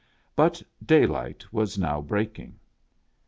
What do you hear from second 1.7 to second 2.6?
now breaking.